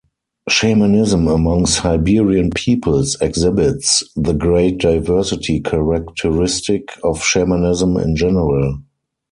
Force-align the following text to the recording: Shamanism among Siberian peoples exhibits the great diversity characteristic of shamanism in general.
Shamanism 0.49 1.27
among 1.27 1.67
Siberian 1.67 2.49
peoples 2.49 3.17
exhibits 3.21 4.01
the 4.15 4.33
great 4.33 4.79
diversity 4.79 5.59
characteristic 5.59 6.89
of 7.03 7.21
shamanism 7.21 7.97
in 7.97 8.15
general. 8.15 8.79